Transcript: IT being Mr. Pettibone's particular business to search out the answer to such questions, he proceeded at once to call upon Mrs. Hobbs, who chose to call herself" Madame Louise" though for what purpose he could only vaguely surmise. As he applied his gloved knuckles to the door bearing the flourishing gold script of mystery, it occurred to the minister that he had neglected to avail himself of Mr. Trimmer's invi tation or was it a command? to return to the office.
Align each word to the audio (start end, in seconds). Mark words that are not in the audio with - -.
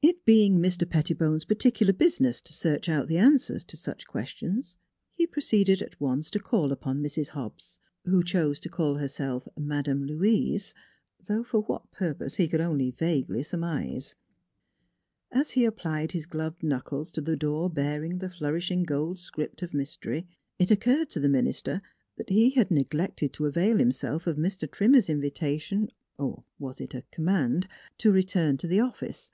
IT 0.00 0.24
being 0.24 0.60
Mr. 0.60 0.88
Pettibone's 0.88 1.44
particular 1.44 1.92
business 1.92 2.40
to 2.42 2.52
search 2.52 2.88
out 2.88 3.08
the 3.08 3.18
answer 3.18 3.58
to 3.58 3.76
such 3.76 4.06
questions, 4.06 4.76
he 5.16 5.26
proceeded 5.26 5.82
at 5.82 6.00
once 6.00 6.30
to 6.30 6.38
call 6.38 6.70
upon 6.70 7.02
Mrs. 7.02 7.30
Hobbs, 7.30 7.80
who 8.04 8.22
chose 8.22 8.60
to 8.60 8.68
call 8.68 8.94
herself" 8.94 9.48
Madame 9.58 10.04
Louise" 10.04 10.72
though 11.26 11.42
for 11.42 11.62
what 11.62 11.90
purpose 11.90 12.36
he 12.36 12.46
could 12.46 12.60
only 12.60 12.92
vaguely 12.92 13.42
surmise. 13.42 14.14
As 15.32 15.50
he 15.50 15.64
applied 15.64 16.12
his 16.12 16.26
gloved 16.26 16.62
knuckles 16.62 17.10
to 17.12 17.20
the 17.20 17.36
door 17.36 17.68
bearing 17.68 18.18
the 18.18 18.30
flourishing 18.30 18.84
gold 18.84 19.18
script 19.18 19.62
of 19.62 19.74
mystery, 19.74 20.28
it 20.60 20.70
occurred 20.70 21.10
to 21.10 21.18
the 21.20 21.28
minister 21.28 21.82
that 22.16 22.30
he 22.30 22.50
had 22.50 22.70
neglected 22.70 23.32
to 23.32 23.46
avail 23.46 23.78
himself 23.78 24.28
of 24.28 24.36
Mr. 24.36 24.70
Trimmer's 24.70 25.08
invi 25.08 25.32
tation 25.32 25.88
or 26.16 26.44
was 26.56 26.80
it 26.80 26.94
a 26.94 27.02
command? 27.10 27.66
to 27.98 28.12
return 28.12 28.56
to 28.58 28.68
the 28.68 28.78
office. 28.78 29.32